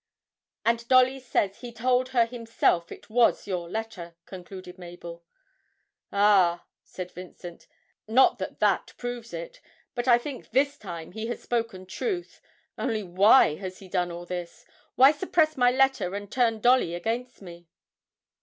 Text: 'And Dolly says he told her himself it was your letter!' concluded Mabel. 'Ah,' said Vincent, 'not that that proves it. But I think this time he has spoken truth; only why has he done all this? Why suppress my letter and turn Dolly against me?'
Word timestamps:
'And 0.65 0.87
Dolly 0.87 1.19
says 1.19 1.57
he 1.59 1.71
told 1.71 2.09
her 2.09 2.25
himself 2.25 2.91
it 2.91 3.07
was 3.07 3.45
your 3.45 3.69
letter!' 3.69 4.15
concluded 4.25 4.79
Mabel. 4.79 5.23
'Ah,' 6.11 6.65
said 6.83 7.11
Vincent, 7.11 7.67
'not 8.07 8.39
that 8.39 8.59
that 8.59 8.93
proves 8.97 9.31
it. 9.31 9.61
But 9.93 10.07
I 10.07 10.17
think 10.17 10.49
this 10.49 10.75
time 10.79 11.11
he 11.11 11.27
has 11.27 11.39
spoken 11.43 11.85
truth; 11.85 12.41
only 12.79 13.03
why 13.03 13.57
has 13.57 13.77
he 13.77 13.87
done 13.87 14.09
all 14.09 14.25
this? 14.25 14.65
Why 14.95 15.11
suppress 15.11 15.55
my 15.55 15.69
letter 15.69 16.15
and 16.15 16.31
turn 16.31 16.61
Dolly 16.61 16.95
against 16.95 17.39
me?' 17.43 17.67